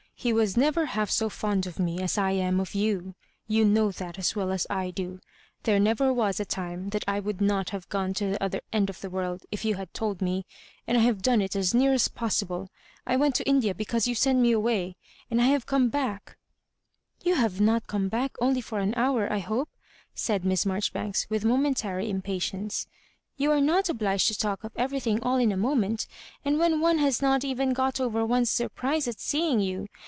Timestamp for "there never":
5.63-6.13